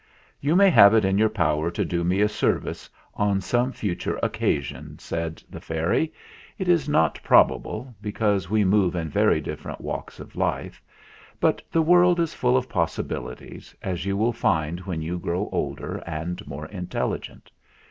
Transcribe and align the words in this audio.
"You 0.39 0.55
may 0.55 0.71
have 0.71 0.95
it 0.95 1.05
in 1.05 1.19
your 1.19 1.29
power 1.29 1.69
to 1.69 1.85
do 1.85 2.03
me 2.03 2.21
a 2.21 2.27
service 2.27 2.89
on 3.13 3.39
some 3.39 3.71
future 3.71 4.17
occasion," 4.23 4.97
said 4.97 5.43
the 5.47 5.61
fairy. 5.61 6.11
"It 6.57 6.67
is 6.67 6.89
not 6.89 7.21
probable, 7.21 7.93
because 8.01 8.49
we 8.49 8.65
move 8.65 8.95
in 8.95 9.09
very 9.09 9.39
different 9.39 9.79
walks 9.79 10.19
of 10.19 10.35
life; 10.35 10.81
but 11.39 11.61
the 11.71 11.83
world 11.83 12.19
is 12.19 12.33
full 12.33 12.57
of 12.57 12.67
possibilities, 12.67 13.75
as 13.83 14.03
you 14.03 14.17
will 14.17 14.33
find 14.33 14.79
when 14.79 15.03
you 15.03 15.19
grow 15.19 15.49
older 15.51 15.97
and 16.07 16.47
more 16.47 16.65
intelligent. 16.65 17.51